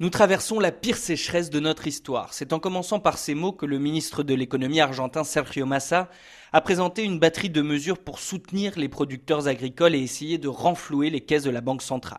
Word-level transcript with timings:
Nous 0.00 0.10
traversons 0.10 0.58
la 0.58 0.72
pire 0.72 0.96
sécheresse 0.96 1.50
de 1.50 1.60
notre 1.60 1.86
histoire. 1.86 2.34
C'est 2.34 2.52
en 2.52 2.58
commençant 2.58 2.98
par 2.98 3.16
ces 3.16 3.36
mots 3.36 3.52
que 3.52 3.64
le 3.64 3.78
ministre 3.78 4.24
de 4.24 4.34
l'économie 4.34 4.80
argentin 4.80 5.22
Sergio 5.22 5.66
Massa 5.66 6.10
a 6.52 6.60
présenté 6.60 7.04
une 7.04 7.20
batterie 7.20 7.48
de 7.48 7.62
mesures 7.62 7.98
pour 7.98 8.18
soutenir 8.18 8.76
les 8.76 8.88
producteurs 8.88 9.46
agricoles 9.46 9.94
et 9.94 10.00
essayer 10.00 10.36
de 10.36 10.48
renflouer 10.48 11.10
les 11.10 11.20
caisses 11.20 11.44
de 11.44 11.50
la 11.50 11.60
Banque 11.60 11.80
centrale. 11.80 12.18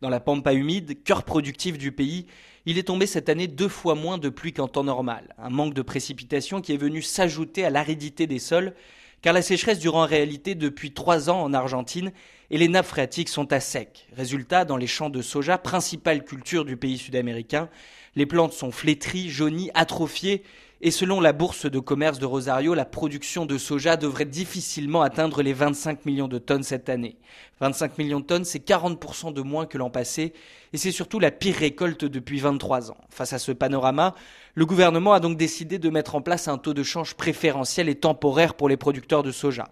Dans 0.00 0.10
la 0.10 0.20
pampa 0.20 0.52
humide, 0.52 1.02
cœur 1.02 1.24
productif 1.24 1.76
du 1.76 1.90
pays, 1.90 2.26
il 2.66 2.78
est 2.78 2.84
tombé 2.84 3.04
cette 3.06 3.28
année 3.28 3.48
deux 3.48 3.66
fois 3.66 3.96
moins 3.96 4.18
de 4.18 4.28
pluie 4.28 4.52
qu'en 4.52 4.68
temps 4.68 4.84
normal, 4.84 5.34
un 5.38 5.50
manque 5.50 5.74
de 5.74 5.82
précipitation 5.82 6.60
qui 6.60 6.72
est 6.72 6.76
venu 6.76 7.02
s'ajouter 7.02 7.64
à 7.64 7.70
l'aridité 7.70 8.28
des 8.28 8.38
sols 8.38 8.74
car 9.22 9.32
la 9.32 9.42
sécheresse 9.42 9.80
dure 9.80 9.96
en 9.96 10.06
réalité 10.06 10.54
depuis 10.54 10.92
trois 10.92 11.30
ans 11.30 11.42
en 11.42 11.52
Argentine 11.52 12.12
et 12.50 12.58
les 12.58 12.68
nappes 12.68 12.86
phréatiques 12.86 13.28
sont 13.28 13.52
à 13.52 13.60
sec. 13.60 14.08
Résultat, 14.16 14.64
dans 14.64 14.76
les 14.76 14.86
champs 14.86 15.10
de 15.10 15.22
soja, 15.22 15.58
principale 15.58 16.24
culture 16.24 16.64
du 16.64 16.76
pays 16.76 16.98
sud-américain, 16.98 17.68
les 18.16 18.26
plantes 18.26 18.52
sont 18.52 18.70
flétries, 18.70 19.30
jaunies, 19.30 19.70
atrophiées 19.74 20.42
et 20.80 20.92
selon 20.92 21.20
la 21.20 21.32
bourse 21.32 21.66
de 21.66 21.80
commerce 21.80 22.20
de 22.20 22.26
Rosario, 22.26 22.72
la 22.72 22.84
production 22.84 23.46
de 23.46 23.58
soja 23.58 23.96
devrait 23.96 24.24
difficilement 24.24 25.02
atteindre 25.02 25.42
les 25.42 25.52
25 25.52 26.06
millions 26.06 26.28
de 26.28 26.38
tonnes 26.38 26.62
cette 26.62 26.88
année. 26.88 27.16
25 27.60 27.98
millions 27.98 28.20
de 28.20 28.24
tonnes, 28.24 28.44
c'est 28.44 28.64
40% 28.64 29.32
de 29.32 29.42
moins 29.42 29.66
que 29.66 29.76
l'an 29.76 29.90
passé, 29.90 30.32
et 30.72 30.76
c'est 30.76 30.92
surtout 30.92 31.18
la 31.18 31.32
pire 31.32 31.56
récolte 31.56 32.04
depuis 32.04 32.38
23 32.38 32.92
ans. 32.92 32.96
Face 33.10 33.32
à 33.32 33.40
ce 33.40 33.50
panorama, 33.50 34.14
le 34.54 34.66
gouvernement 34.66 35.12
a 35.12 35.20
donc 35.20 35.36
décidé 35.36 35.80
de 35.80 35.90
mettre 35.90 36.14
en 36.14 36.20
place 36.20 36.46
un 36.46 36.58
taux 36.58 36.74
de 36.74 36.84
change 36.84 37.14
préférentiel 37.14 37.88
et 37.88 37.96
temporaire 37.96 38.54
pour 38.54 38.68
les 38.68 38.76
producteurs 38.76 39.24
de 39.24 39.32
soja. 39.32 39.64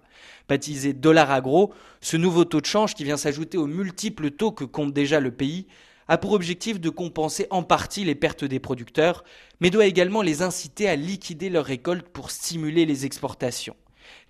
Baptisé 0.48 0.92
dollar 0.92 1.30
agro, 1.30 1.72
ce 2.00 2.16
nouveau 2.16 2.44
taux 2.44 2.60
de 2.60 2.66
change 2.66 2.94
qui 2.94 3.04
vient 3.04 3.16
s'ajouter 3.16 3.58
aux 3.58 3.66
multiples 3.66 4.30
taux 4.30 4.52
que 4.52 4.64
compte 4.64 4.92
déjà 4.92 5.20
le 5.20 5.30
pays 5.30 5.66
a 6.08 6.18
pour 6.18 6.32
objectif 6.32 6.80
de 6.80 6.90
compenser 6.90 7.46
en 7.50 7.62
partie 7.62 8.04
les 8.04 8.14
pertes 8.14 8.44
des 8.44 8.60
producteurs, 8.60 9.24
mais 9.60 9.70
doit 9.70 9.86
également 9.86 10.22
les 10.22 10.42
inciter 10.42 10.88
à 10.88 10.96
liquider 10.96 11.48
leurs 11.48 11.64
récoltes 11.64 12.08
pour 12.08 12.30
stimuler 12.30 12.86
les 12.86 13.06
exportations. 13.06 13.76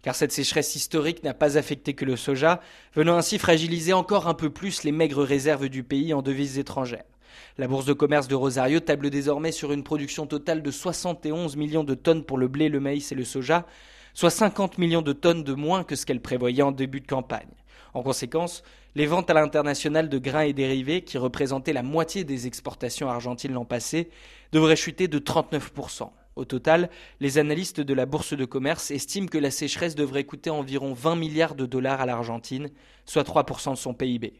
Car 0.03 0.15
cette 0.15 0.33
sécheresse 0.33 0.75
historique 0.75 1.23
n'a 1.23 1.34
pas 1.34 1.59
affecté 1.59 1.93
que 1.93 2.05
le 2.05 2.17
soja, 2.17 2.61
venant 2.95 3.17
ainsi 3.17 3.39
fragiliser 3.39 3.93
encore 3.93 4.27
un 4.27 4.34
peu 4.34 4.48
plus 4.50 4.84
les 4.84 4.93
maigres 4.93 5.23
réserves 5.23 5.69
du 5.69 5.83
pays 5.83 6.15
en 6.15 6.23
devises 6.23 6.59
étrangères. 6.59 7.05
La 7.59 7.69
bourse 7.69 7.84
de 7.84 7.93
commerce 7.93 8.28
de 8.28 8.34
Rosario 8.34 8.81
table 8.81 9.11
désormais 9.11 9.53
sur 9.53 9.73
une 9.73 9.83
production 9.83 10.27
totale 10.27 10.62
de 10.62 10.71
71 10.71 11.56
millions 11.56 11.84
de 11.84 11.95
tonnes 11.95 12.25
pour 12.25 12.39
le 12.39 12.48
blé, 12.48 12.69
le 12.69 12.81
maïs 12.81 13.12
et 13.12 13.15
le 13.15 13.25
soja, 13.25 13.67
soit 14.17 14.31
50 14.31 14.78
millions 14.78 15.03
de 15.03 15.12
tonnes 15.12 15.45
de 15.45 15.53
moins 15.53 15.84
que 15.84 15.95
ce 15.95 16.06
qu'elle 16.06 16.22
prévoyait 16.22 16.62
en 16.62 16.72
début 16.72 17.03
de 17.03 17.06
campagne. 17.06 17.53
En 17.92 18.03
conséquence, 18.03 18.62
les 18.95 19.05
ventes 19.05 19.28
à 19.28 19.34
l'international 19.34 20.09
de 20.09 20.17
grains 20.17 20.47
et 20.47 20.55
dérivés, 20.55 21.03
qui 21.03 21.19
représentaient 21.19 21.75
la 21.75 21.83
moitié 21.83 22.25
des 22.25 22.47
exportations 22.47 23.11
argentines 23.11 23.53
l'an 23.53 23.67
passé, 23.67 24.09
devraient 24.53 24.75
chuter 24.75 25.06
de 25.06 25.19
39%. 25.19 26.09
Au 26.34 26.47
total, 26.47 26.89
les 27.20 27.37
analystes 27.37 27.83
de 27.83 27.92
la 27.92 28.06
Bourse 28.06 28.33
de 28.33 28.47
commerce 28.47 28.91
estiment 28.91 29.28
que 29.28 29.37
la 29.37 29.50
sécheresse 29.50 29.94
devrait 29.94 30.25
coûter 30.25 30.48
environ 30.48 30.94
20 30.94 31.17
milliards 31.17 31.55
de 31.55 31.67
dollars 31.67 32.00
à 32.00 32.06
l'Argentine, 32.06 32.70
soit 33.05 33.28
3% 33.28 33.72
de 33.72 33.77
son 33.77 33.92
PIB. 33.92 34.33